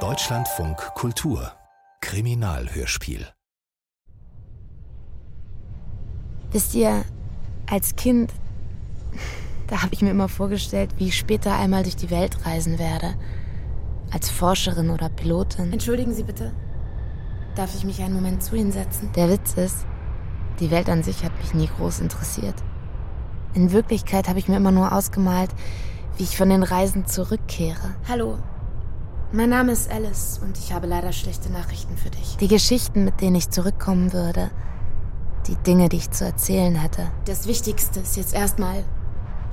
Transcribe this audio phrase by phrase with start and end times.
[0.00, 1.50] Deutschlandfunk Kultur
[2.02, 3.26] Kriminalhörspiel
[6.50, 7.06] Wisst ihr,
[7.70, 8.34] als Kind,
[9.68, 13.14] da habe ich mir immer vorgestellt, wie ich später einmal durch die Welt reisen werde.
[14.10, 15.72] Als Forscherin oder Pilotin.
[15.72, 16.52] Entschuldigen Sie bitte.
[17.54, 19.10] Darf ich mich einen Moment zu Ihnen setzen?
[19.16, 19.86] Der Witz ist,
[20.60, 22.56] die Welt an sich hat mich nie groß interessiert.
[23.54, 25.54] In Wirklichkeit habe ich mir immer nur ausgemalt,
[26.16, 27.94] wie ich von den Reisen zurückkehre.
[28.08, 28.38] Hallo.
[29.32, 32.36] Mein Name ist Alice und ich habe leider schlechte Nachrichten für dich.
[32.38, 34.50] Die Geschichten, mit denen ich zurückkommen würde.
[35.46, 37.10] Die Dinge, die ich zu erzählen hätte.
[37.26, 38.84] Das Wichtigste ist jetzt erstmal,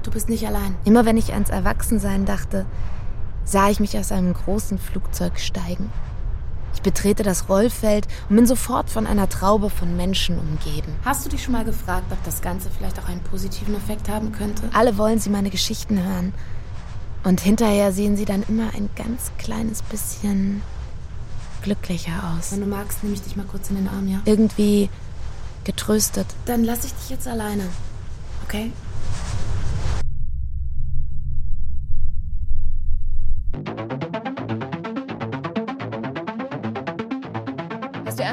[0.04, 0.76] du bist nicht allein.
[0.86, 2.66] Immer wenn ich ans Erwachsensein dachte,
[3.44, 5.92] sah ich mich aus einem großen Flugzeug steigen.
[6.74, 10.96] Ich betrete das Rollfeld und bin sofort von einer Traube von Menschen umgeben.
[11.06, 14.32] Hast du dich schon mal gefragt, ob das Ganze vielleicht auch einen positiven Effekt haben
[14.32, 14.64] könnte?
[14.74, 16.34] Alle wollen sie meine Geschichten hören.
[17.24, 20.62] Und hinterher sehen sie dann immer ein ganz kleines bisschen
[21.62, 22.52] glücklicher aus.
[22.52, 24.20] Wenn du magst, nehme ich dich mal kurz in den Arm, ja?
[24.26, 24.90] Irgendwie
[25.64, 26.28] getröstet.
[26.46, 27.64] Dann lasse ich dich jetzt alleine.
[28.44, 28.72] Okay?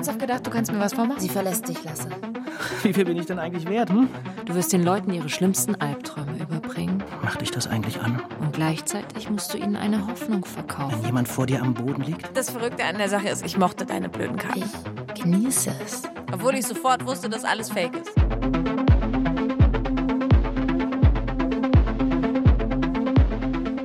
[0.00, 1.20] Ernsthaft gedacht, du kannst mir was vormachen?
[1.20, 2.08] Sie verlässt dich, Lasse.
[2.82, 4.08] Wie viel bin ich denn eigentlich wert, hm?
[4.46, 7.04] Du wirst den Leuten ihre schlimmsten Albträume überbringen.
[7.22, 8.22] Macht dich das eigentlich an?
[8.40, 11.04] Und gleichzeitig musst du ihnen eine Hoffnung Wenn verkaufen.
[11.04, 12.34] jemand vor dir am Boden liegt?
[12.34, 14.64] Das Verrückte an der Sache ist, ich mochte deine blöden Karten.
[15.14, 16.04] Ich genieße es.
[16.32, 18.10] Obwohl ich sofort wusste, dass alles fake ist.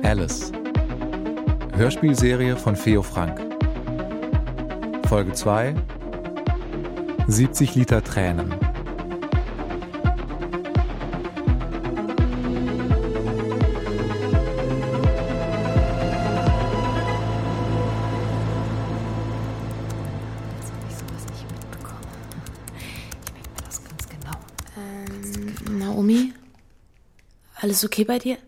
[0.02, 0.50] Alice.
[1.76, 3.38] Hörspielserie von Feo Frank.
[5.08, 5.74] Folge 2.
[7.28, 8.52] 70 Liter Tränen.
[8.52, 8.60] Als
[20.70, 22.00] ob ich sowas nicht mitbekomme.
[23.24, 24.38] Ich merke mir das ganz genau.
[24.76, 26.32] Ähm, Naomi?
[27.56, 28.38] Alles okay bei dir?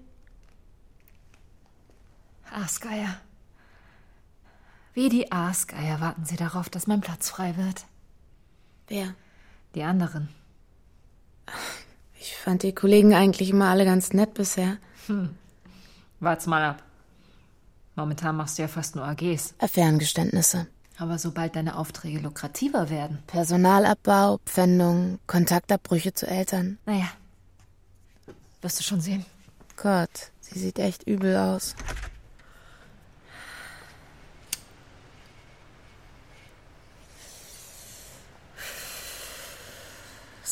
[2.53, 3.17] Aasgeier.
[4.94, 7.84] Wie die Aasgeier warten sie darauf, dass mein Platz frei wird.
[8.88, 9.15] Wer?
[9.75, 10.28] Die anderen.
[12.19, 14.78] Ich fand die Kollegen eigentlich immer alle ganz nett bisher.
[16.21, 16.82] Wart's mal ab.
[17.94, 19.54] Momentan machst du ja fast nur AGs.
[19.59, 20.66] Affärengeständnisse.
[20.99, 26.78] Aber sobald deine Aufträge lukrativer werden, Personalabbau, Pfändung, Kontaktabbrüche zu Eltern.
[26.87, 27.09] naja,
[28.62, 29.25] wirst du schon sehen.
[29.76, 31.76] Gott, sie sieht echt übel aus.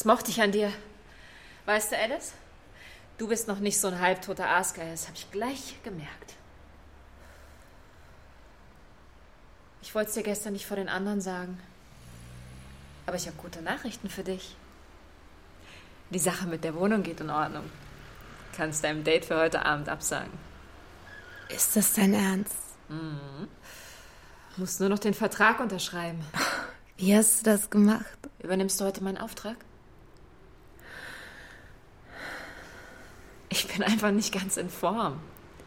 [0.06, 0.72] Mochte ich an dir.
[1.66, 2.32] Weißt du, Alice?
[3.18, 6.34] Du bist noch nicht so ein halbtoter Aasgeier, das habe ich gleich gemerkt.
[9.82, 11.60] Ich wollte es dir gestern nicht vor den anderen sagen.
[13.06, 14.56] Aber ich habe gute Nachrichten für dich.
[16.10, 17.64] Die Sache mit der Wohnung geht in Ordnung.
[18.56, 20.32] Kannst deinem Date für heute Abend absagen.
[21.48, 22.56] Ist das dein Ernst?
[24.56, 26.24] Musst nur noch den Vertrag unterschreiben.
[26.96, 28.04] Wie hast du das gemacht?
[28.40, 29.56] Übernimmst du heute meinen Auftrag?
[33.66, 35.20] Ich bin einfach nicht ganz in Form.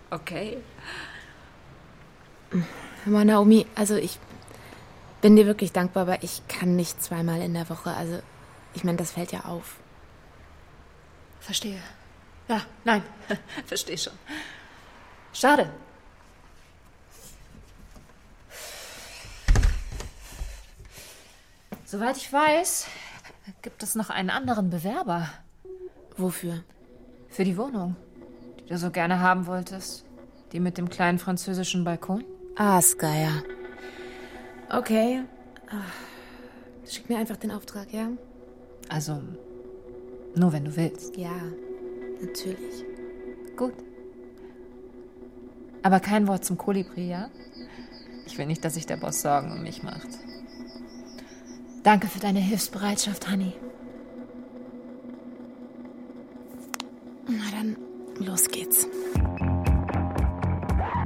[0.09, 0.57] Okay.
[2.51, 4.17] Hör mal, Naomi, also ich
[5.21, 7.91] bin dir wirklich dankbar, aber ich kann nicht zweimal in der Woche.
[7.91, 8.21] Also,
[8.73, 9.75] ich meine, das fällt ja auf.
[11.41, 11.81] Verstehe.
[12.47, 13.03] Ja, nein,
[13.65, 14.13] verstehe schon.
[15.33, 15.69] Schade.
[21.85, 22.87] Soweit ich weiß,
[23.61, 25.29] gibt es noch einen anderen Bewerber
[26.19, 26.63] Wofür?
[27.29, 27.95] Für die Wohnung,
[28.59, 30.05] die du so gerne haben wolltest.
[30.51, 32.23] Die mit dem kleinen französischen Balkon.
[32.55, 33.43] Aasgeier.
[34.69, 35.23] Okay.
[35.69, 35.83] Ah,
[36.89, 38.09] Schick mir einfach den Auftrag, ja?
[38.89, 39.21] Also,
[40.35, 41.15] nur wenn du willst.
[41.17, 41.35] Ja,
[42.19, 42.83] natürlich.
[43.55, 43.73] Gut.
[45.83, 47.29] Aber kein Wort zum Kolibri, ja?
[48.25, 50.07] Ich will nicht, dass sich der Boss Sorgen um mich macht.
[51.83, 53.53] Danke für deine Hilfsbereitschaft, Honey.
[57.29, 57.77] Na dann,
[58.17, 58.87] los geht's.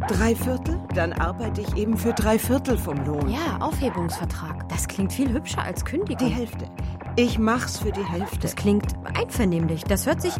[0.08, 0.80] Drei Viertel?
[0.96, 3.30] Dann arbeite ich eben für drei Viertel vom Lohn.
[3.30, 4.70] Ja, Aufhebungsvertrag.
[4.70, 6.25] Das klingt viel hübscher als Kündigung.
[6.25, 6.66] Die Hälfte.
[7.18, 8.40] Ich mach's für die Hälfte.
[8.40, 9.84] Das klingt einvernehmlich.
[9.84, 10.34] Das hört sich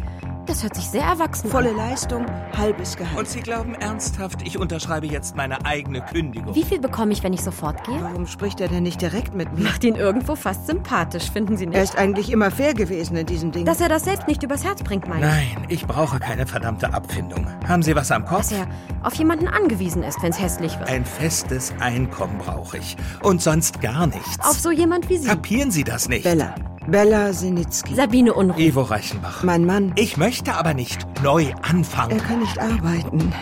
[0.46, 1.76] Das hört sich sehr erwachsen Volle an.
[1.76, 2.26] Leistung,
[2.56, 3.18] halbes Gehalt.
[3.18, 6.54] Und Sie glauben ernsthaft, ich unterschreibe jetzt meine eigene Kündigung?
[6.54, 7.98] Wie viel bekomme ich, wenn ich sofort gehe?
[8.02, 9.64] Warum spricht er denn nicht direkt mit mir?
[9.64, 11.80] Macht ihn irgendwo fast sympathisch, finden Sie Er nicht?
[11.82, 13.64] ist eigentlich immer fair gewesen in diesen Dingen.
[13.64, 15.54] Dass er das selbst nicht übers Herz bringt, meine ich.
[15.56, 17.46] Nein, ich brauche keine verdammte Abfindung.
[17.66, 18.38] Haben Sie was am Kopf?
[18.50, 18.66] Dass er
[19.02, 20.88] auf jemanden angewiesen ist, wenn es hässlich wird.
[20.90, 22.96] Ein festes Einkommen brauche ich.
[23.22, 24.38] Und sonst gar nichts.
[24.40, 25.26] Auf so jemand wie Sie.
[25.28, 26.24] Kapieren Sie das nicht?
[26.24, 26.54] Bella.
[26.86, 27.94] Bella Sinitzky.
[27.94, 28.58] Sabine Unruh.
[28.58, 29.42] Ivo Reichenbach.
[29.42, 29.92] Mein Mann.
[29.96, 32.18] Ich möchte aber nicht neu Er anfangen.
[32.18, 33.32] kann nicht arbeiten.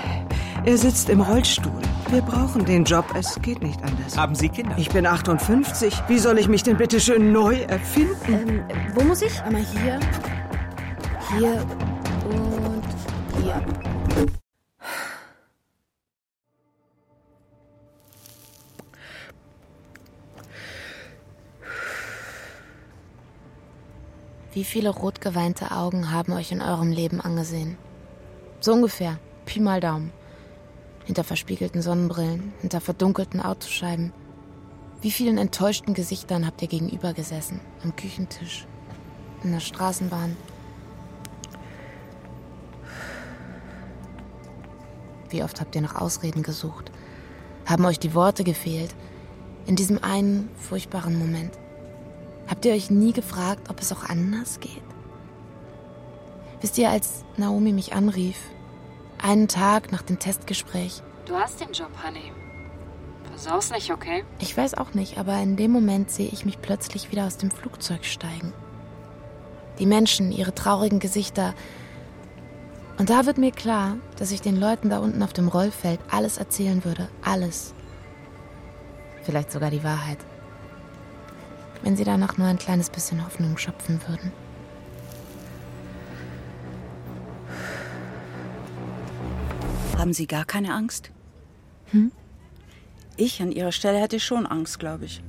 [0.64, 1.72] Er sitzt im Rollstuhl.
[2.10, 3.04] Wir brauchen den Job.
[3.18, 4.16] Es geht nicht anders.
[4.16, 4.74] Haben Sie Kinder?
[4.78, 6.02] Ich bin 58.
[6.08, 8.14] Wie soll ich mich denn bitte schön neu erfinden?
[8.28, 8.60] Ähm,
[8.94, 9.42] wo muss ich?
[9.42, 9.98] Einmal hier,
[11.36, 11.66] hier
[12.30, 12.82] und
[13.42, 13.60] hier.
[24.54, 27.78] Wie viele rot geweinte Augen haben euch in eurem Leben angesehen?
[28.60, 29.18] So ungefähr.
[29.46, 30.12] Pi mal Daumen.
[31.06, 34.12] Hinter verspiegelten Sonnenbrillen, hinter verdunkelten Autoscheiben.
[35.00, 37.60] Wie vielen enttäuschten Gesichtern habt ihr gegenüber gesessen?
[37.82, 38.66] Am Küchentisch,
[39.42, 40.36] in der Straßenbahn.
[45.30, 46.92] Wie oft habt ihr nach Ausreden gesucht?
[47.64, 48.94] Haben euch die Worte gefehlt?
[49.64, 51.58] In diesem einen furchtbaren Moment.
[52.48, 54.82] Habt ihr euch nie gefragt, ob es auch anders geht?
[56.60, 58.36] Wisst ihr, als Naomi mich anrief,
[59.20, 62.32] einen Tag nach dem Testgespräch, Du hast den Job, Honey.
[63.28, 64.24] Versaus nicht, okay?
[64.40, 67.50] ich weiß auch nicht, aber in dem Moment sehe ich mich plötzlich wieder aus dem
[67.50, 68.52] Flugzeug steigen.
[69.78, 71.54] Die Menschen, ihre traurigen Gesichter.
[72.98, 76.36] Und da wird mir klar, dass ich den Leuten da unten auf dem Rollfeld alles
[76.36, 77.08] erzählen würde.
[77.22, 77.72] Alles.
[79.22, 80.18] Vielleicht sogar die Wahrheit.
[81.82, 84.32] Wenn sie danach nur ein kleines bisschen Hoffnung schöpfen würden.
[89.98, 91.10] Haben Sie gar keine Angst?
[93.16, 95.22] Ich an Ihrer Stelle hätte schon Angst, glaube ich.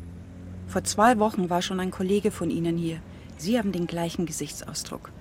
[0.67, 2.99] Vor zwei Wochen war schon ein Kollege von Ihnen hier.
[3.37, 5.11] Sie haben den gleichen Gesichtsausdruck.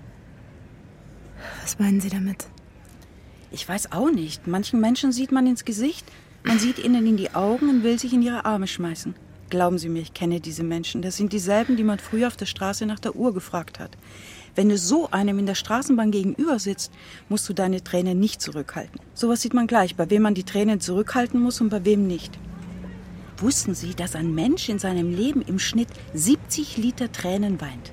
[1.61, 2.47] Was meinen Sie damit?
[3.51, 4.47] Ich weiß auch nicht.
[4.47, 6.07] Manchen Menschen sieht man ins Gesicht,
[6.45, 9.15] man sieht ihnen in die Augen und will sich in ihre Arme schmeißen.
[9.53, 11.03] Glauben Sie mir, ich kenne diese Menschen.
[11.03, 13.99] Das sind dieselben, die man früher auf der Straße nach der Uhr gefragt hat.
[14.55, 16.91] Wenn du so einem in der Straßenbahn gegenüber sitzt,
[17.29, 18.99] musst du deine Tränen nicht zurückhalten.
[19.13, 22.39] Sowas sieht man gleich, bei wem man die Tränen zurückhalten muss und bei wem nicht.
[23.37, 27.93] Wussten Sie, dass ein Mensch in seinem Leben im Schnitt 70 Liter Tränen weint?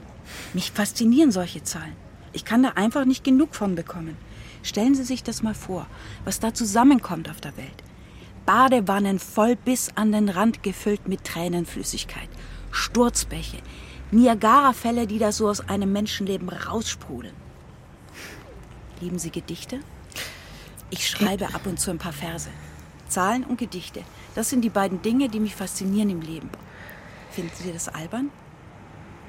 [0.53, 1.97] Mich faszinieren solche Zahlen.
[2.31, 4.15] Ich kann da einfach nicht genug von bekommen.
[4.63, 5.88] Stellen Sie sich das mal vor,
[6.23, 7.83] was da zusammenkommt auf der Welt.
[8.50, 12.30] Badewannen voll bis an den Rand gefüllt mit Tränenflüssigkeit,
[12.72, 13.57] Sturzbäche,
[14.10, 17.36] Niagarafälle, die da so aus einem Menschenleben raussprudeln.
[19.01, 19.81] Lieben Sie Gedichte?
[20.90, 22.50] Ich schreibe ab und zu ein paar Verse.
[23.07, 24.01] Zahlen und Gedichte,
[24.34, 26.50] das sind die beiden Dinge, die mich faszinieren im Leben.
[27.30, 28.31] Finden Sie das albern?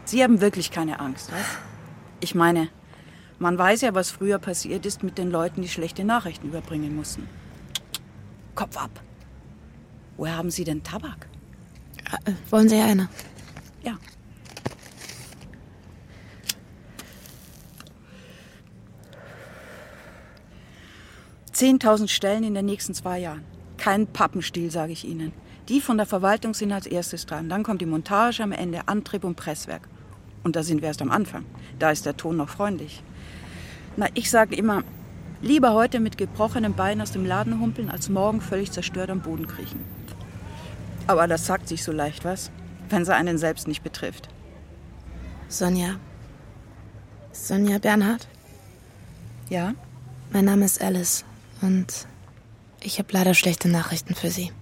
[0.07, 1.45] Sie haben wirklich keine Angst, was?
[2.21, 2.71] Ich meine,
[3.39, 7.29] man weiß ja, was früher passiert ist mit den Leuten, die schlechte Nachrichten überbringen mussten.
[8.55, 8.91] Kopf ab.
[10.21, 11.29] Woher haben Sie denn Tabak?
[12.27, 13.09] Äh, wollen Sie eine?
[13.83, 13.97] Ja.
[21.53, 23.45] Zehntausend Stellen in den nächsten zwei Jahren.
[23.79, 25.33] Kein Pappenstiel, sage ich Ihnen.
[25.71, 27.49] Die von der Verwaltung sind als erstes dran.
[27.49, 29.89] Dann kommt die Montage am Ende, Antrieb und Presswerk.
[30.45, 31.47] Und da sind wir erst am Anfang.
[31.79, 33.03] Da ist der Ton noch freundlich.
[33.97, 34.85] Na, ich sage immer,
[35.41, 39.47] lieber heute mit gebrochenem Bein aus dem Laden humpeln, als morgen völlig zerstört am Boden
[39.47, 39.83] kriechen.
[41.11, 42.52] Aber das sagt sich so leicht, was?
[42.88, 44.29] Wenn sie einen selbst nicht betrifft.
[45.49, 45.97] Sonja.
[47.33, 48.29] Sonja Bernhard?
[49.49, 49.75] Ja?
[50.31, 51.25] Mein Name ist Alice
[51.62, 52.07] und
[52.81, 54.52] ich habe leider schlechte Nachrichten für Sie.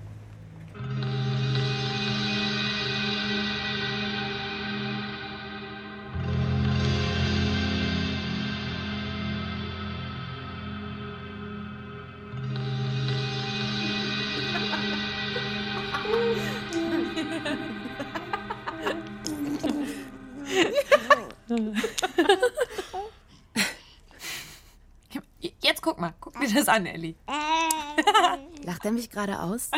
[26.58, 27.14] Das an, Ellie.
[28.64, 29.70] Lacht er mich gerade aus?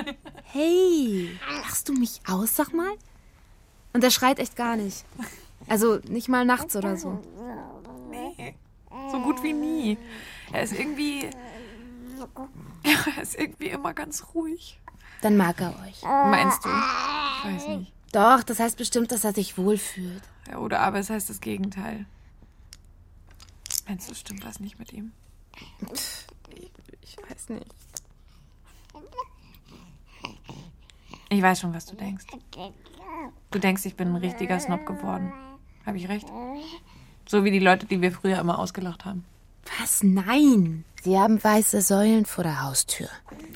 [0.45, 2.93] Hey, lachst du mich aus, sag mal?
[3.93, 5.05] Und er schreit echt gar nicht.
[5.69, 7.21] Also nicht mal nachts oder so.
[8.11, 8.55] Nee,
[9.11, 9.99] so gut wie nie.
[10.53, 11.31] Er ist irgendwie.
[12.83, 14.79] Er ist irgendwie immer ganz ruhig.
[15.23, 16.03] Dann mag er euch.
[16.03, 16.69] Meinst du?
[16.69, 17.93] Ich weiß nicht.
[18.13, 20.23] Doch, das heißt bestimmt, dass er sich wohlfühlt.
[20.49, 22.07] Ja, oder aber es heißt das Gegenteil.
[23.87, 25.13] Meinst du, stimmt was nicht mit ihm?
[27.03, 27.67] Ich weiß nicht.
[31.29, 32.27] Ich weiß schon, was du denkst.
[33.51, 35.33] Du denkst, ich bin ein richtiger Snob geworden.
[35.87, 36.27] Habe ich recht?
[37.27, 39.25] So wie die Leute, die wir früher immer ausgelacht haben.
[39.79, 40.03] Was?
[40.03, 40.85] Nein.
[41.03, 43.09] Sie haben weiße Säulen vor der Haustür.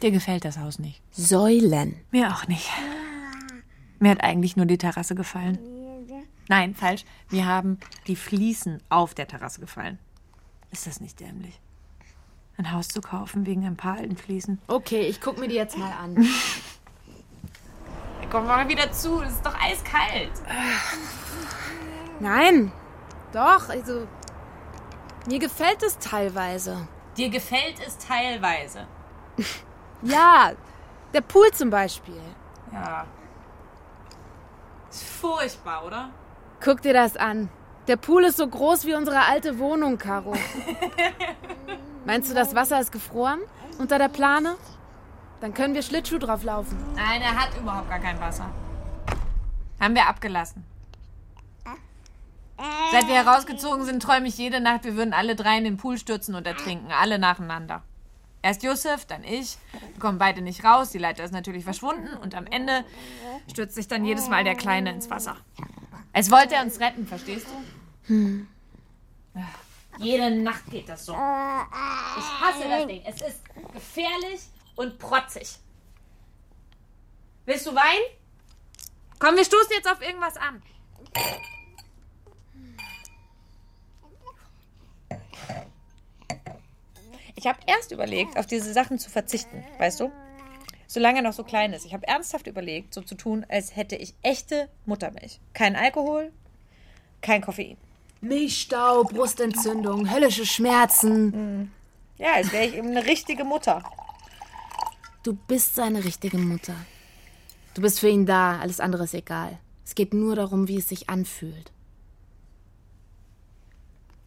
[0.02, 1.02] Dir gefällt das Haus nicht.
[1.10, 1.96] Säulen.
[2.10, 2.70] Mir auch nicht.
[3.98, 5.58] Mir hat eigentlich nur die Terrasse gefallen.
[6.48, 7.04] Nein, falsch.
[7.30, 9.98] Mir haben die Fliesen auf der Terrasse gefallen.
[10.70, 11.60] Ist das nicht dämlich?
[12.56, 14.60] Ein Haus zu kaufen wegen ein paar alten Fliesen.
[14.68, 16.24] Okay, ich guck mir die jetzt mal an.
[18.30, 20.32] Komm mal wieder zu, es ist doch eiskalt.
[22.20, 22.72] Nein.
[23.32, 24.06] Doch, also.
[25.26, 26.88] Mir gefällt es teilweise.
[27.16, 28.86] Dir gefällt es teilweise.
[30.02, 30.52] Ja,
[31.14, 32.20] der Pool zum Beispiel.
[32.70, 33.06] Ja.
[34.90, 36.10] Ist furchtbar, oder?
[36.62, 37.48] Guck dir das an.
[37.86, 40.34] Der Pool ist so groß wie unsere alte Wohnung, Caro.
[42.06, 43.40] Meinst du, das Wasser ist gefroren
[43.78, 44.56] unter der Plane?
[45.40, 46.76] Dann können wir Schlittschuh drauf laufen.
[46.94, 48.50] Nein, er hat überhaupt gar kein Wasser.
[49.80, 50.64] Haben wir abgelassen.
[52.92, 55.98] Seit wir herausgezogen sind, träume ich jede Nacht, wir würden alle drei in den Pool
[55.98, 56.92] stürzen und ertrinken.
[56.92, 57.82] Alle nacheinander.
[58.42, 59.56] Erst Josef, dann ich.
[59.72, 60.90] Wir kommen beide nicht raus.
[60.90, 62.14] Die Leiter ist natürlich verschwunden.
[62.18, 62.84] Und am Ende
[63.50, 65.36] stürzt sich dann jedes Mal der Kleine ins Wasser.
[66.12, 68.12] Als wollte er uns retten, verstehst du?
[68.14, 68.48] Hm.
[69.98, 71.12] Jede Nacht geht das so.
[71.12, 73.02] Ich hasse das Ding.
[73.04, 73.40] Es ist
[73.72, 74.40] gefährlich
[74.76, 75.58] und protzig.
[77.46, 78.00] Willst du Wein?
[79.18, 80.62] Komm, wir stoßen jetzt auf irgendwas an.
[87.36, 90.10] Ich habe erst überlegt, auf diese Sachen zu verzichten, weißt du?
[90.86, 91.84] Solange er noch so klein ist.
[91.84, 95.40] Ich habe ernsthaft überlegt, so zu tun, als hätte ich echte Muttermilch.
[95.52, 96.32] Kein Alkohol,
[97.20, 97.76] kein Koffein.
[98.24, 101.70] Milchstau, Brustentzündung, höllische Schmerzen.
[102.16, 103.82] Ja, als wäre ich eben eine richtige Mutter.
[105.22, 106.74] Du bist seine richtige Mutter.
[107.74, 109.58] Du bist für ihn da, alles andere ist egal.
[109.84, 111.70] Es geht nur darum, wie es sich anfühlt.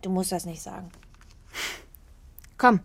[0.01, 0.91] Du musst das nicht sagen.
[2.57, 2.81] Komm.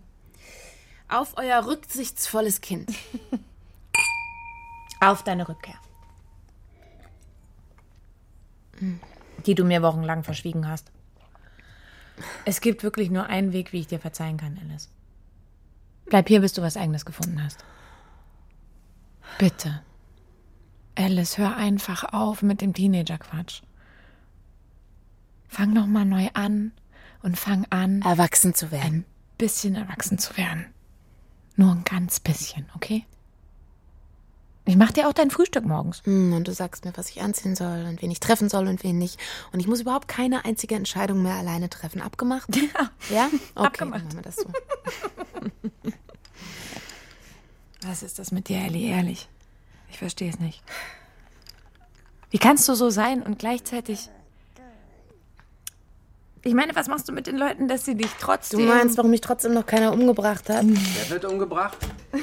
[1.09, 2.91] Auf euer rücksichtsvolles Kind.
[4.99, 5.77] Auf deine Rückkehr.
[9.45, 10.91] Die du mir wochenlang verschwiegen hast.
[12.45, 14.89] Es gibt wirklich nur einen Weg, wie ich dir verzeihen kann, Alice.
[16.05, 17.63] Bleib hier, bis du was Eigenes gefunden hast.
[19.37, 19.81] Bitte.
[20.95, 23.61] Alice, hör einfach auf mit dem Teenager-Quatsch.
[25.47, 26.71] Fang noch mal neu an
[27.21, 28.99] und fang an, Erwachsen zu werden.
[28.99, 29.05] ein
[29.37, 30.65] bisschen erwachsen zu werden.
[31.55, 33.05] Nur ein ganz bisschen, okay?
[34.65, 36.01] Ich mach dir auch dein Frühstück morgens.
[36.05, 38.81] Hm, Und du sagst mir, was ich anziehen soll und wen ich treffen soll und
[38.83, 39.19] wen nicht.
[39.51, 42.01] Und ich muss überhaupt keine einzige Entscheidung mehr alleine treffen.
[42.01, 42.47] Abgemacht?
[42.55, 42.89] Ja.
[43.09, 43.25] Ja?
[43.55, 43.79] Okay, Abgemacht.
[43.79, 44.45] dann machen wir das so.
[47.85, 48.87] Was ist das mit dir, Ellie?
[48.89, 49.27] Ehrlich.
[49.91, 50.63] Ich verstehe es nicht.
[52.31, 54.09] Wie kannst du so sein und gleichzeitig.
[56.45, 58.65] Ich meine, was machst du mit den Leuten, dass sie dich Du trotzdem.
[58.67, 60.65] meinst, warum mich trotzdem noch keiner umgebracht hat?
[60.65, 61.77] Wer wird umgebracht?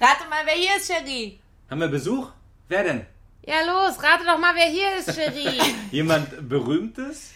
[0.00, 1.38] Rate mal, wer hier ist, Cherie.
[1.68, 2.30] Haben wir Besuch?
[2.68, 3.06] Wer denn?
[3.44, 5.60] Ja, los, rate doch mal, wer hier ist, Cherie.
[5.90, 7.32] Jemand Berühmtes?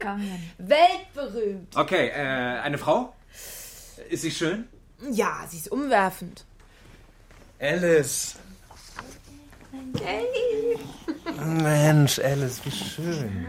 [0.00, 0.38] Komm hier.
[0.56, 1.76] Weltberühmt.
[1.76, 3.14] Okay, äh, eine Frau?
[4.08, 4.68] Ist sie schön?
[5.10, 6.46] Ja, sie ist umwerfend.
[7.60, 8.36] Alice.
[11.44, 13.46] Mensch, Alice, wie schön.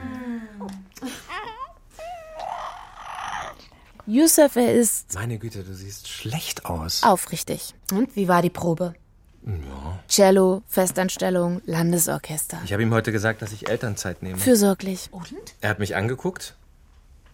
[4.10, 7.04] Yusuf, er ist Meine Güte, du siehst schlecht aus.
[7.04, 7.76] aufrichtig.
[7.92, 8.96] Und wie war die Probe?
[9.46, 10.00] Ja.
[10.08, 12.60] Cello, Festanstellung, Landesorchester.
[12.66, 14.38] Ich habe ihm heute gesagt, dass ich Elternzeit nehme.
[14.40, 15.10] Fürsorglich
[15.62, 16.56] Er hat mich angeguckt.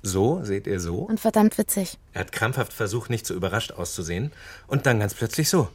[0.01, 0.97] So, seht ihr so?
[0.99, 1.97] und verdammt witzig.
[2.13, 4.31] Er hat krampfhaft versucht, nicht so überrascht auszusehen.
[4.67, 5.69] Und dann ganz plötzlich so.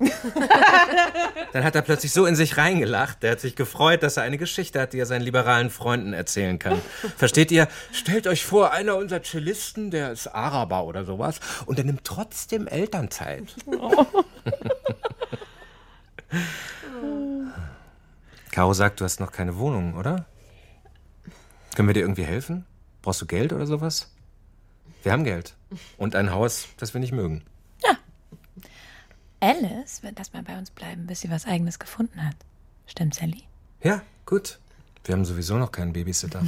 [1.52, 3.22] dann hat er plötzlich so in sich reingelacht.
[3.22, 6.58] Der hat sich gefreut, dass er eine Geschichte hat, die er seinen liberalen Freunden erzählen
[6.58, 6.80] kann.
[7.16, 7.68] Versteht ihr?
[7.92, 12.66] Stellt euch vor, einer unserer Cellisten, der ist Araber oder sowas, und der nimmt trotzdem
[12.66, 13.54] Elternzeit.
[18.50, 20.24] Caro sagt, du hast noch keine Wohnung, oder?
[21.74, 22.64] Können wir dir irgendwie helfen?
[23.02, 24.10] Brauchst du Geld oder sowas?
[25.02, 25.56] Wir haben Geld.
[25.98, 27.44] Und ein Haus, das wir nicht mögen.
[29.40, 32.36] Alice wird erstmal bei uns bleiben, bis sie was Eigenes gefunden hat.
[32.86, 33.42] Stimmt, Sally?
[33.82, 34.58] Ja, gut.
[35.04, 36.42] Wir haben sowieso noch keinen Babysitter.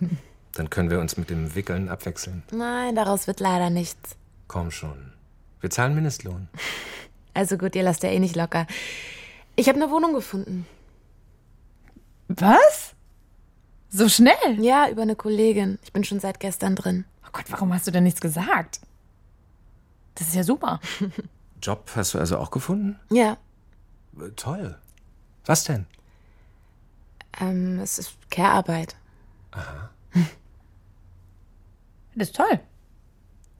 [0.52, 2.42] Dann können wir uns mit dem Wickeln abwechseln.
[2.52, 4.16] Nein, daraus wird leider nichts.
[4.46, 5.12] Komm schon.
[5.60, 6.48] Wir zahlen Mindestlohn.
[7.36, 8.68] Also gut, ihr lasst ja eh nicht locker.
[9.56, 10.68] Ich habe eine Wohnung gefunden.
[12.28, 12.94] Was?
[13.90, 14.60] So schnell?
[14.60, 15.80] Ja, über eine Kollegin.
[15.82, 17.04] Ich bin schon seit gestern drin.
[17.26, 18.78] Oh Gott, warum hast du denn nichts gesagt?
[20.14, 20.78] Das ist ja super.
[21.64, 22.98] Job hast du also auch gefunden?
[23.10, 23.38] Ja,
[24.20, 24.78] Äh, Toll.
[25.46, 25.86] Was denn?
[27.40, 28.94] ähm, es ist Care-Arbeit.
[32.16, 32.60] Das ist toll.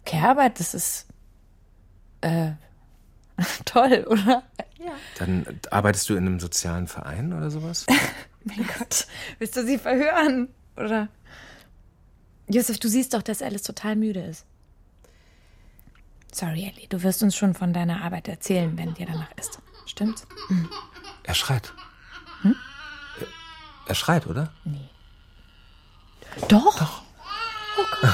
[0.04, 1.06] Care-Arbeit, das ist.
[2.20, 2.52] Äh.
[3.64, 4.44] toll, oder?
[5.18, 7.84] Dann arbeitest du in einem sozialen Verein oder sowas?
[8.44, 9.08] Mein Gott,
[9.38, 10.49] willst du sie verhören?
[10.76, 11.08] Oder?
[12.46, 14.44] Josef, du siehst doch, dass Alice total müde ist.
[16.34, 19.60] Sorry, Ellie, du wirst uns schon von deiner Arbeit erzählen, wenn dir danach ist.
[19.86, 20.26] Stimmt's?
[21.22, 21.72] Er schreit.
[22.42, 22.54] Er,
[23.86, 24.52] er schreit, oder?
[26.48, 26.76] Doch.
[26.76, 27.02] Doch.
[27.78, 28.10] Oh Gott.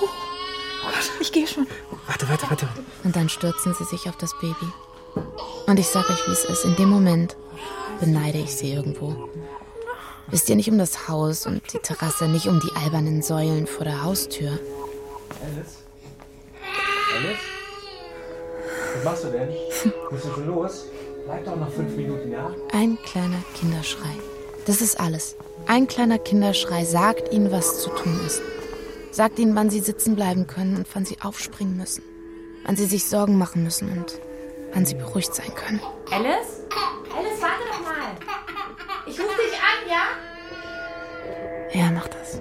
[0.00, 1.66] Oh Gott, ich gehe schon.
[2.06, 2.68] Warte, warte, warte.
[3.02, 4.72] Und dann stürzen sie sich auf das Baby.
[5.66, 6.64] Und ich sag euch, wie es ist.
[6.64, 7.36] In dem Moment
[7.98, 9.28] beneide ich sie irgendwo.
[10.28, 13.84] Wisst ihr nicht um das Haus und die Terrasse, nicht um die albernen Säulen vor
[13.84, 14.60] der Haustür.
[15.42, 15.81] Alice?
[17.16, 17.38] Alice?
[18.94, 19.48] Was machst du denn?
[20.10, 20.86] Bist du schon los?
[21.26, 22.50] Bleib doch noch fünf Minuten, ja?
[22.72, 24.16] Ein kleiner Kinderschrei.
[24.66, 25.36] Das ist alles.
[25.66, 28.42] Ein kleiner Kinderschrei sagt ihnen, was zu tun ist.
[29.10, 32.02] Sagt ihnen, wann sie sitzen bleiben können und wann sie aufspringen müssen.
[32.64, 34.20] Wann sie sich Sorgen machen müssen und
[34.72, 35.80] wann sie beruhigt sein können.
[36.10, 36.62] Alice?
[37.16, 38.16] Alice, warte doch mal.
[39.06, 41.78] Ich rufe dich an, ja?
[41.78, 42.40] Ja, mach das.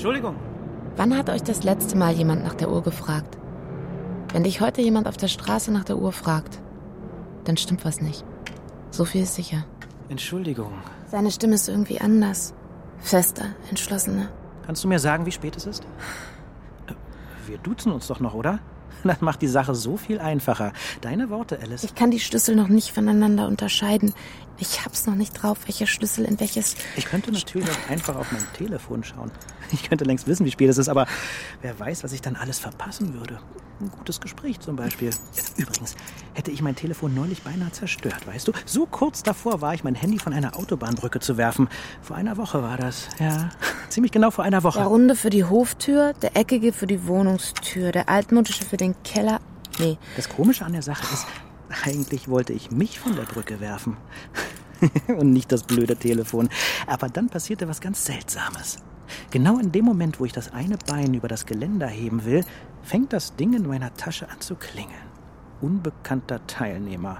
[0.00, 0.36] Entschuldigung.
[0.96, 3.36] Wann hat euch das letzte Mal jemand nach der Uhr gefragt?
[4.32, 6.58] Wenn dich heute jemand auf der Straße nach der Uhr fragt,
[7.44, 8.24] dann stimmt was nicht.
[8.90, 9.66] So viel ist sicher.
[10.08, 10.72] Entschuldigung.
[11.08, 12.54] Seine Stimme ist irgendwie anders.
[12.98, 14.28] Fester, entschlossener.
[14.64, 15.84] Kannst du mir sagen, wie spät es ist?
[16.86, 16.94] Äh,
[17.46, 18.58] Wir duzen uns doch noch, oder?
[19.04, 20.72] Das macht die Sache so viel einfacher.
[21.00, 21.84] Deine Worte, Alice.
[21.84, 24.14] Ich kann die Schlüssel noch nicht voneinander unterscheiden.
[24.58, 26.76] Ich hab's noch nicht drauf, welcher Schlüssel in welches.
[26.96, 29.30] Ich könnte natürlich auch einfach auf mein Telefon schauen.
[29.72, 31.06] Ich könnte längst wissen, wie spät es ist, aber
[31.62, 33.40] wer weiß, was ich dann alles verpassen würde.
[33.80, 35.10] Ein gutes Gespräch zum Beispiel.
[35.56, 35.96] Übrigens,
[36.34, 38.52] hätte ich mein Telefon neulich beinahe zerstört, weißt du?
[38.66, 41.68] So kurz davor war ich, mein Handy von einer Autobahnbrücke zu werfen.
[42.02, 43.08] Vor einer Woche war das.
[43.18, 43.48] Ja,
[43.88, 44.80] ziemlich genau vor einer Woche.
[44.80, 49.40] Der runde für die Hoftür, der eckige für die Wohnungstür, der altmodische für den Keller.
[49.78, 51.26] Nee, Das Komische an der Sache ist,
[51.86, 53.96] eigentlich wollte ich mich von der Brücke werfen.
[55.08, 56.50] Und nicht das blöde Telefon.
[56.86, 58.78] Aber dann passierte was ganz Seltsames.
[59.30, 62.44] Genau in dem Moment, wo ich das eine Bein über das Geländer heben will,
[62.82, 64.94] fängt das Ding in meiner Tasche an zu klingeln.
[65.60, 67.18] Unbekannter Teilnehmer.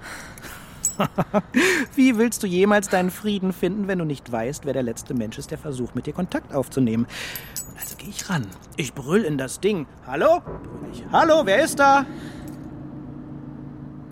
[1.94, 5.38] Wie willst du jemals deinen Frieden finden, wenn du nicht weißt, wer der letzte Mensch
[5.38, 7.06] ist, der versucht, mit dir Kontakt aufzunehmen?
[7.68, 8.46] Und also gehe ich ran.
[8.76, 9.86] Ich brüll in das Ding.
[10.06, 10.40] Hallo?
[10.40, 11.04] Brüll ich.
[11.12, 12.06] Hallo, wer ist da?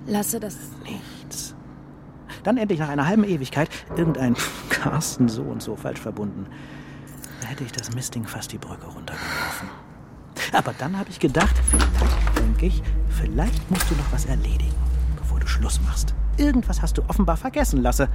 [0.09, 0.57] lasse das.
[0.85, 1.55] Nichts.
[2.43, 4.37] Dann endlich nach einer halben Ewigkeit irgendein
[4.71, 6.47] Carsten so und so falsch verbunden.
[7.48, 9.68] Hätte ich das Mistding fast die Brücke runtergeworfen.
[10.52, 14.74] Aber dann habe ich gedacht, vielleicht, denke ich, vielleicht musst du noch was erledigen,
[15.16, 16.14] bevor du Schluss machst.
[16.37, 18.11] Irgendwas hast du offenbar vergessen, Lasse.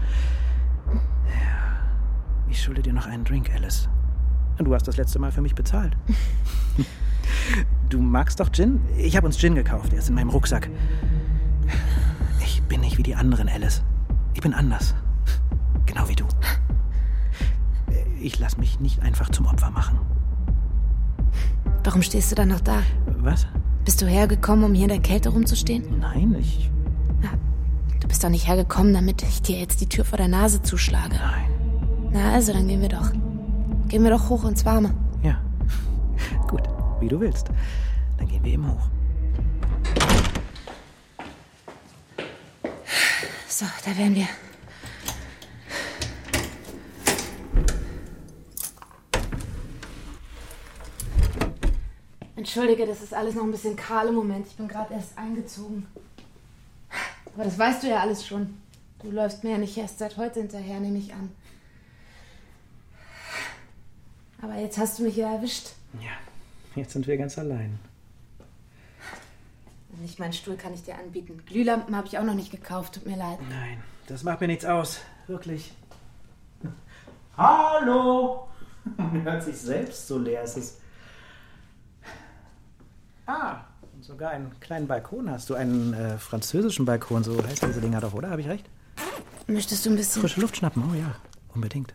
[0.87, 3.89] Ja, ich schulde dir noch einen Drink, Alice.
[4.59, 5.97] Du hast das letzte Mal für mich bezahlt.
[7.89, 8.81] Du magst doch Gin?
[8.97, 9.93] Ich habe uns Gin gekauft.
[9.93, 10.69] Er ist in meinem Rucksack.
[12.41, 13.83] Ich bin nicht wie die anderen, Alice.
[14.33, 14.95] Ich bin anders.
[15.85, 16.25] Genau wie du.
[18.23, 19.99] Ich lass mich nicht einfach zum Opfer machen.
[21.83, 22.81] Warum stehst du dann noch da?
[23.05, 23.45] Was?
[23.83, 25.99] Bist du hergekommen, um hier in der Kälte rumzustehen?
[25.99, 26.71] Nein, ich.
[27.99, 31.15] Du bist doch nicht hergekommen, damit ich dir jetzt die Tür vor der Nase zuschlage.
[31.15, 32.11] Nein.
[32.13, 33.11] Na also, dann gehen wir doch.
[33.89, 34.93] Gehen wir doch hoch ins Warme.
[35.21, 35.41] Ja.
[36.47, 36.63] Gut,
[37.01, 37.49] wie du willst.
[38.17, 38.87] Dann gehen wir eben hoch.
[43.49, 44.27] So, da wären wir.
[52.43, 54.45] Entschuldige, das ist alles noch ein bisschen kahl im Moment.
[54.47, 55.87] Ich bin gerade erst eingezogen.
[57.33, 58.57] Aber das weißt du ja alles schon.
[59.01, 61.31] Du läufst mir ja nicht erst seit heute hinterher, nehme ich an.
[64.41, 65.69] Aber jetzt hast du mich ja erwischt.
[66.01, 66.11] Ja,
[66.75, 67.79] jetzt sind wir ganz allein.
[70.01, 71.41] Nicht meinen Stuhl kann ich dir anbieten.
[71.45, 73.39] Glühlampen habe ich auch noch nicht gekauft, tut mir leid.
[73.49, 74.99] Nein, das macht mir nichts aus.
[75.27, 75.71] Wirklich.
[77.37, 78.49] Hallo!
[79.23, 80.82] Hört sich selbst so leer ist es.
[83.25, 83.61] Ah,
[83.93, 85.55] und sogar einen kleinen Balkon hast du.
[85.55, 88.29] Einen äh, französischen Balkon, so heißt diese Dinger doch, oder?
[88.29, 88.69] Habe ich recht?
[89.47, 90.21] Möchtest du ein bisschen.
[90.21, 91.15] Frische Luft schnappen, oh ja,
[91.53, 91.93] unbedingt.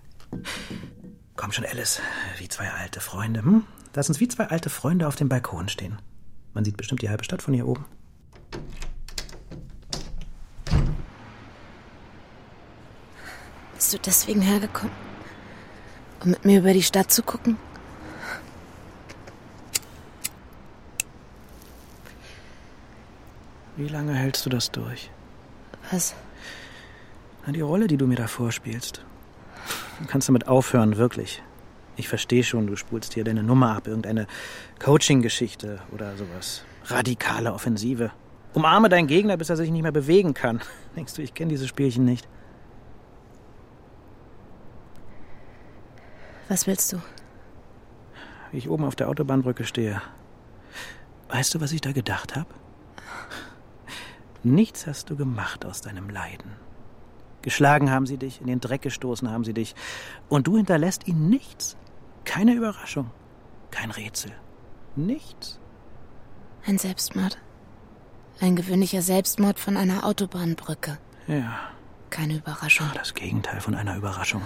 [1.36, 2.00] Komm schon, Alice,
[2.38, 3.64] wie zwei alte Freunde, hm?
[3.94, 5.98] Lass uns wie zwei alte Freunde auf dem Balkon stehen.
[6.54, 7.84] Man sieht bestimmt die halbe Stadt von hier oben.
[13.74, 14.92] Bist du deswegen hergekommen?
[16.24, 17.56] Um mit mir über die Stadt zu gucken?
[23.78, 25.08] Wie lange hältst du das durch?
[25.92, 26.16] Was?
[27.46, 29.04] Na, die Rolle, die du mir da vorspielst.
[30.00, 31.44] Du kannst damit aufhören, wirklich.
[31.96, 34.26] Ich verstehe schon, du spulst hier deine Nummer ab, irgendeine
[34.80, 36.64] Coaching-Geschichte oder sowas.
[36.86, 38.10] Radikale Offensive.
[38.52, 40.60] Umarme deinen Gegner, bis er sich nicht mehr bewegen kann.
[40.96, 42.26] Denkst du, ich kenne diese Spielchen nicht?
[46.48, 47.00] Was willst du?
[48.50, 50.02] Wie ich oben auf der Autobahnbrücke stehe.
[51.28, 52.48] Weißt du, was ich da gedacht habe?
[54.42, 56.52] Nichts hast du gemacht aus deinem Leiden.
[57.42, 59.74] Geschlagen haben sie dich, in den Dreck gestoßen haben sie dich.
[60.28, 61.76] Und du hinterlässt ihnen nichts.
[62.24, 63.10] Keine Überraschung.
[63.70, 64.32] Kein Rätsel.
[64.96, 65.58] Nichts.
[66.66, 67.38] Ein Selbstmord.
[68.40, 70.98] Ein gewöhnlicher Selbstmord von einer Autobahnbrücke.
[71.26, 71.58] Ja.
[72.10, 72.88] Keine Überraschung.
[72.94, 74.42] Das Gegenteil von einer Überraschung.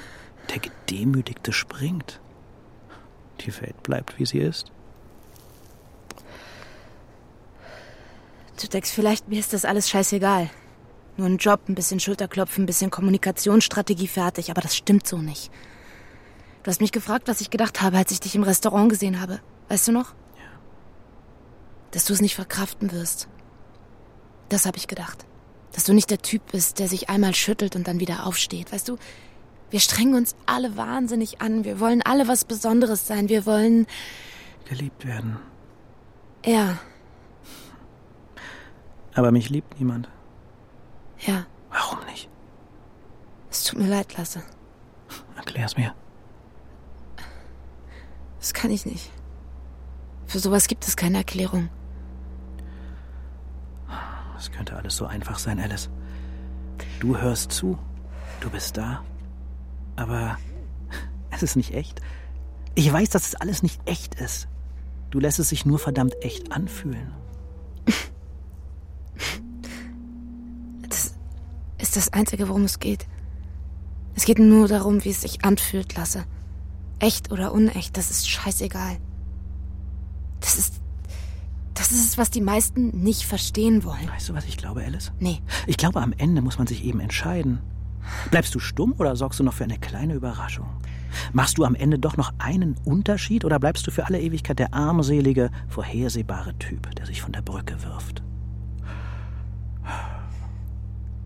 [0.50, 2.20] Der Gedemütigte springt.
[3.40, 4.72] Die Welt bleibt, wie sie ist.
[8.60, 10.50] Du denkst vielleicht, mir ist das alles scheißegal.
[11.16, 15.50] Nur ein Job, ein bisschen Schulterklopfen, ein bisschen Kommunikationsstrategie fertig, aber das stimmt so nicht.
[16.62, 19.40] Du hast mich gefragt, was ich gedacht habe, als ich dich im Restaurant gesehen habe.
[19.68, 20.14] Weißt du noch?
[20.36, 20.60] Ja.
[21.90, 23.28] Dass du es nicht verkraften wirst.
[24.48, 25.26] Das habe ich gedacht.
[25.72, 28.72] Dass du nicht der Typ bist, der sich einmal schüttelt und dann wieder aufsteht.
[28.72, 28.96] Weißt du,
[29.70, 31.64] wir strengen uns alle wahnsinnig an.
[31.64, 33.28] Wir wollen alle was Besonderes sein.
[33.28, 33.86] Wir wollen.
[34.66, 35.38] Geliebt werden.
[36.44, 36.78] Ja.
[39.14, 40.08] Aber mich liebt niemand.
[41.18, 41.46] Ja.
[41.70, 42.28] Warum nicht?
[43.50, 44.42] Es tut mir leid, Lasse.
[45.36, 45.94] Erklär's mir.
[48.38, 49.10] Das kann ich nicht.
[50.26, 51.68] Für sowas gibt es keine Erklärung.
[54.36, 55.88] Es könnte alles so einfach sein, Alice.
[57.00, 57.78] Du hörst zu.
[58.40, 59.04] Du bist da.
[59.96, 60.36] Aber
[61.30, 62.00] es ist nicht echt.
[62.74, 64.48] Ich weiß, dass es alles nicht echt ist.
[65.10, 67.12] Du lässt es sich nur verdammt echt anfühlen.
[70.88, 71.14] Das
[71.96, 73.06] ist das Einzige, worum es geht.
[74.14, 76.24] Es geht nur darum, wie es sich anfühlt, Lasse.
[76.98, 78.96] Echt oder unecht, das ist scheißegal.
[80.40, 80.80] Das ist.
[81.74, 84.08] Das ist es, was die meisten nicht verstehen wollen.
[84.08, 85.10] Weißt du, was ich glaube, Alice?
[85.20, 85.40] Nee.
[85.66, 87.60] Ich glaube, am Ende muss man sich eben entscheiden.
[88.30, 90.68] Bleibst du stumm oder sorgst du noch für eine kleine Überraschung?
[91.32, 94.74] Machst du am Ende doch noch einen Unterschied oder bleibst du für alle Ewigkeit der
[94.74, 98.22] armselige, vorhersehbare Typ, der sich von der Brücke wirft?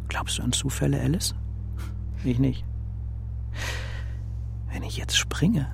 [0.08, 1.34] Glaubst du an Zufälle, Alice?
[2.24, 2.64] Ich nicht.
[4.72, 5.68] Wenn ich jetzt springe,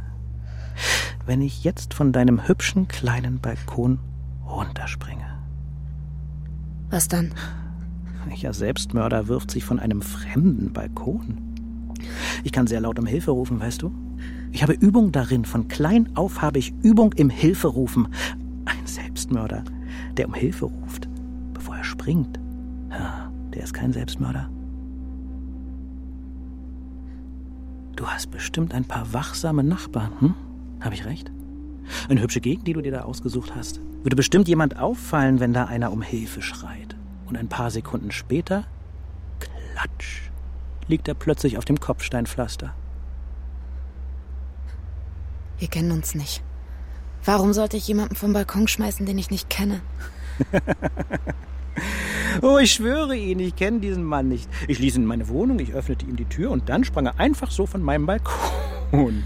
[1.26, 3.98] wenn ich jetzt von deinem hübschen kleinen Balkon
[4.46, 5.38] runterspringe.
[6.90, 7.32] Was dann?
[8.26, 11.38] Welcher Selbstmörder wirft sich von einem fremden Balkon?
[12.44, 13.92] Ich kann sehr laut um Hilfe rufen, weißt du?
[14.50, 15.44] Ich habe Übung darin.
[15.44, 18.08] Von klein auf habe ich Übung im Hilferufen.
[18.64, 19.64] Ein Selbstmörder,
[20.16, 21.08] der um Hilfe ruft,
[21.54, 22.38] bevor er springt.
[23.54, 24.48] Der ist kein Selbstmörder.
[27.96, 30.34] Du hast bestimmt ein paar wachsame Nachbarn, hm?
[30.80, 31.30] Habe ich recht?
[32.08, 33.80] Eine hübsche Gegend, die du dir da ausgesucht hast.
[34.02, 36.96] Würde bestimmt jemand auffallen, wenn da einer um Hilfe schreit.
[37.26, 38.64] Und ein paar Sekunden später,
[39.38, 40.30] klatsch,
[40.88, 42.74] liegt er plötzlich auf dem Kopfsteinpflaster.
[45.58, 46.42] Wir kennen uns nicht.
[47.24, 49.80] Warum sollte ich jemanden vom Balkon schmeißen, den ich nicht kenne?
[52.40, 54.48] oh, ich schwöre Ihnen, ich kenne diesen Mann nicht.
[54.68, 57.18] Ich ließ ihn in meine Wohnung, ich öffnete ihm die Tür und dann sprang er
[57.20, 58.32] einfach so von meinem Balkon.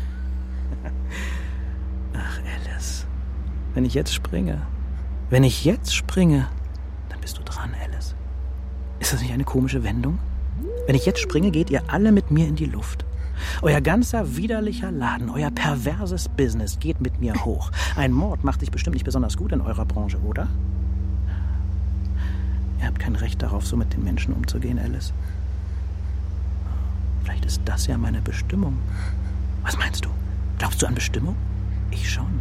[2.15, 3.07] Ach, Alice,
[3.75, 4.63] wenn ich jetzt springe,
[5.31, 6.49] wenn ich jetzt springe,
[7.09, 8.15] dann bist du dran, Alice.
[8.99, 10.19] Ist das nicht eine komische Wendung?
[10.87, 13.05] Wenn ich jetzt springe, geht ihr alle mit mir in die Luft.
[13.61, 17.71] Euer ganzer widerlicher Laden, euer perverses Business geht mit mir hoch.
[17.97, 20.49] Ein Mord macht sich bestimmt nicht besonders gut in eurer Branche, oder?
[22.81, 25.13] Ihr habt kein Recht darauf, so mit den Menschen umzugehen, Alice.
[27.23, 28.79] Vielleicht ist das ja meine Bestimmung.
[29.63, 30.11] Was meinst du?
[30.59, 31.37] Glaubst du an Bestimmung?
[31.91, 32.41] Ich schon.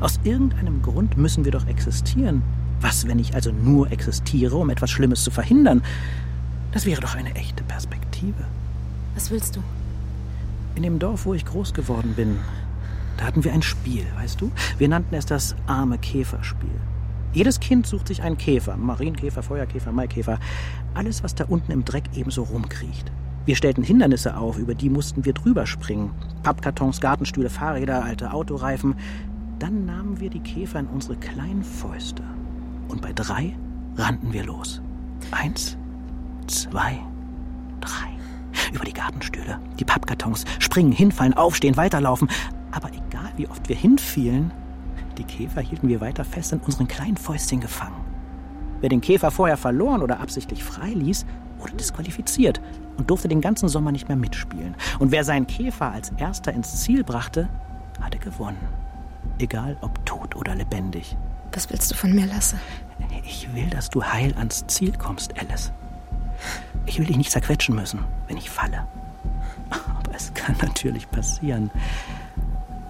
[0.00, 2.42] Aus irgendeinem Grund müssen wir doch existieren.
[2.80, 5.82] Was, wenn ich also nur existiere, um etwas Schlimmes zu verhindern?
[6.72, 8.44] Das wäre doch eine echte Perspektive.
[9.14, 9.60] Was willst du?
[10.74, 12.38] In dem Dorf, wo ich groß geworden bin,
[13.16, 14.50] da hatten wir ein Spiel, weißt du?
[14.78, 16.80] Wir nannten es das arme Käferspiel.
[17.34, 20.38] Jedes Kind sucht sich einen Käfer, Marienkäfer, Feuerkäfer, Maikäfer,
[20.94, 23.10] alles, was da unten im Dreck ebenso rumkriecht.
[23.44, 26.12] Wir stellten Hindernisse auf, über die mussten wir drüber springen.
[26.44, 28.94] Pappkartons, Gartenstühle, Fahrräder, alte Autoreifen.
[29.58, 32.22] Dann nahmen wir die Käfer in unsere kleinen Fäuste
[32.86, 33.56] Und bei drei
[33.96, 34.80] rannten wir los.
[35.32, 35.76] Eins,
[36.46, 37.00] zwei,
[37.80, 38.72] drei.
[38.72, 42.28] Über die Gartenstühle, die Pappkartons, springen, hinfallen, aufstehen, weiterlaufen.
[42.70, 44.52] Aber egal wie oft wir hinfielen,
[45.18, 48.04] die Käfer hielten wir weiter fest in unseren kleinen Fäustchen gefangen.
[48.80, 51.24] Wer den Käfer vorher verloren oder absichtlich freiließ,
[51.58, 52.60] wurde disqualifiziert
[52.96, 54.74] und durfte den ganzen Sommer nicht mehr mitspielen.
[54.98, 57.48] Und wer seinen Käfer als erster ins Ziel brachte,
[58.00, 58.58] hatte gewonnen.
[59.38, 61.16] Egal ob tot oder lebendig.
[61.52, 62.58] Was willst du von mir, Lasse?
[63.24, 65.72] Ich will, dass du heil ans Ziel kommst, Alice.
[66.86, 68.86] Ich will dich nicht zerquetschen müssen, wenn ich falle.
[69.70, 71.70] Aber es kann natürlich passieren.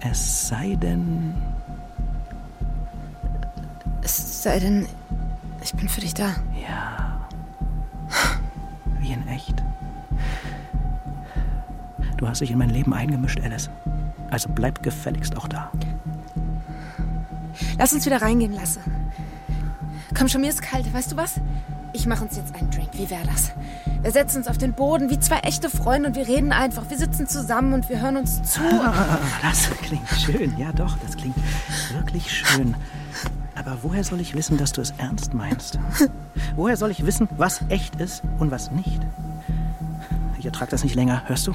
[0.01, 1.33] Es sei denn.
[4.45, 4.85] Sei denn,
[5.63, 6.35] ich bin für dich da.
[6.69, 7.27] Ja.
[8.99, 9.63] Wie in echt.
[12.17, 13.71] Du hast dich in mein Leben eingemischt, Alice.
[14.29, 15.71] Also bleib gefälligst auch da.
[17.79, 18.81] Lass uns wieder reingehen, Lasse.
[20.15, 20.93] Komm schon, mir ist kalt.
[20.93, 21.41] Weißt du was?
[21.93, 22.89] Ich mache uns jetzt einen Drink.
[22.93, 23.51] Wie wäre das?
[24.03, 26.87] Wir setzen uns auf den Boden wie zwei echte Freunde und wir reden einfach.
[26.87, 28.61] Wir sitzen zusammen und wir hören uns zu.
[28.61, 30.55] Ah, das klingt schön.
[30.59, 31.35] Ja, doch, das klingt
[31.93, 32.75] wirklich schön.
[33.65, 35.79] Aber woher soll ich wissen, dass du es ernst meinst?
[36.55, 39.01] Woher soll ich wissen, was echt ist und was nicht?
[40.37, 41.53] Ich ertrage das nicht länger, hörst du?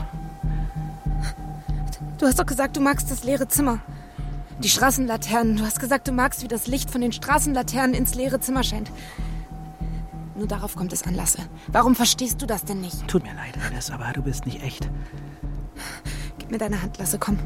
[2.18, 3.79] Du hast doch gesagt, du magst das leere Zimmer.
[4.59, 5.57] Die Straßenlaternen.
[5.57, 8.90] Du hast gesagt, du magst, wie das Licht von den Straßenlaternen ins leere Zimmer scheint.
[10.35, 11.42] Nur darauf kommt es an, Lasse.
[11.68, 13.07] Warum verstehst du das denn nicht?
[13.07, 14.90] Tut mir leid, Alice, aber du bist nicht echt.
[16.38, 17.38] Gib mir deine Hand, Lasse, komm.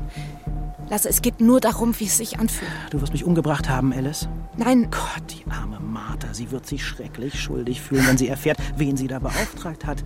[0.90, 2.70] Lasse, es geht nur darum, wie es sich anfühlt.
[2.90, 4.28] Du wirst mich umgebracht haben, Alice.
[4.56, 4.88] Nein.
[4.90, 6.32] Gott, die arme Martha.
[6.32, 10.04] Sie wird sich schrecklich schuldig fühlen, wenn sie erfährt, wen sie da beauftragt hat.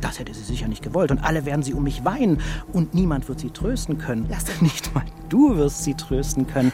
[0.00, 1.10] Das hätte sie sicher nicht gewollt.
[1.10, 2.40] Und alle werden sie um mich weinen.
[2.72, 4.26] Und niemand wird sie trösten können.
[4.28, 4.52] Lasse.
[4.60, 6.72] Nicht mal du wirst sie trösten können.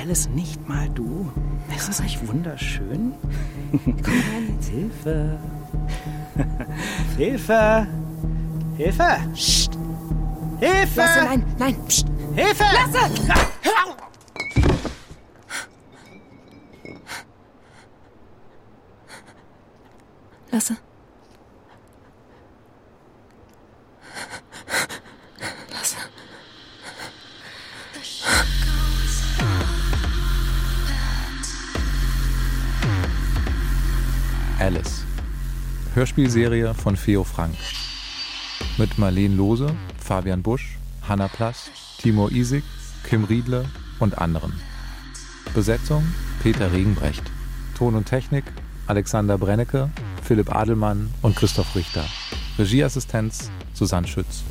[0.00, 1.30] Alice, nicht mal du.
[1.76, 3.12] Ist das nicht wunderschön?
[3.72, 4.68] Komm rein jetzt.
[4.68, 5.38] Hilfe.
[7.16, 7.86] Hilfe.
[8.76, 9.04] Hilfe.
[9.34, 9.78] Psst.
[10.58, 11.00] Hilfe.
[11.00, 11.76] Lasse, nein, nein.
[11.86, 12.06] Psst.
[12.40, 12.64] Hilfe!
[12.72, 12.98] Lasse!
[20.50, 20.76] Lasse.
[25.70, 25.96] Lasse.
[34.58, 35.04] Alice.
[35.94, 37.54] Hörspielserie von Theo Frank.
[38.78, 42.64] Mit Marlene Lose, Fabian Busch, Hanna Plass, Timur Isig,
[43.04, 43.66] Kim Riedle
[43.98, 44.54] und anderen.
[45.52, 46.02] Besetzung
[46.42, 47.22] Peter Regenbrecht.
[47.76, 48.44] Ton und Technik
[48.86, 49.90] Alexander Brennecke,
[50.22, 52.06] Philipp Adelmann und Christoph Richter.
[52.58, 54.44] Regieassistenz Susanne Schütz.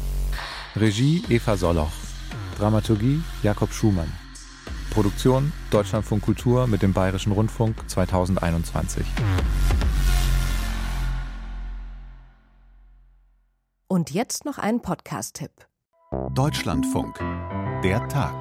[0.75, 1.91] Regie Eva Solloch.
[2.59, 4.11] Dramaturgie Jakob Schumann.
[4.91, 9.03] Produktion Deutschlandfunk Kultur mit dem Bayerischen Rundfunk 2021.
[13.87, 15.68] Und jetzt noch ein Podcast-Tipp.
[16.11, 17.19] Deutschlandfunk.
[17.83, 18.33] Der Tag.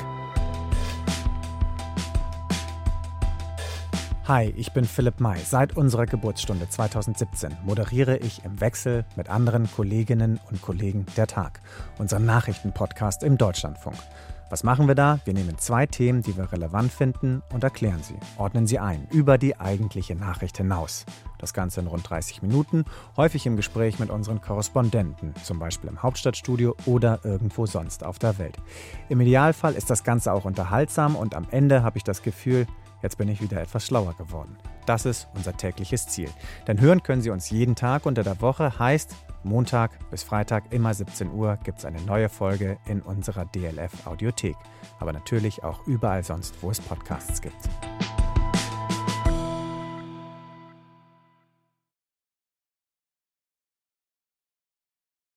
[4.26, 5.38] Hi, ich bin Philipp May.
[5.38, 11.60] Seit unserer Geburtsstunde 2017 moderiere ich im Wechsel mit anderen Kolleginnen und Kollegen der Tag,
[11.98, 13.96] unseren Nachrichtenpodcast im Deutschlandfunk.
[14.50, 15.20] Was machen wir da?
[15.26, 19.36] Wir nehmen zwei Themen, die wir relevant finden, und erklären sie, ordnen sie ein, über
[19.36, 21.04] die eigentliche Nachricht hinaus.
[21.38, 22.86] Das Ganze in rund 30 Minuten,
[23.18, 28.38] häufig im Gespräch mit unseren Korrespondenten, zum Beispiel im Hauptstadtstudio oder irgendwo sonst auf der
[28.38, 28.56] Welt.
[29.10, 32.66] Im Idealfall ist das Ganze auch unterhaltsam und am Ende habe ich das Gefühl,
[33.02, 34.56] jetzt bin ich wieder etwas schlauer geworden.
[34.86, 36.30] Das ist unser tägliches Ziel.
[36.66, 39.14] Denn hören können Sie uns jeden Tag unter der Woche, heißt
[39.48, 44.56] Montag bis Freitag immer 17 Uhr gibt es eine neue Folge in unserer DLF Audiothek.
[45.00, 47.68] Aber natürlich auch überall sonst, wo es Podcasts gibt.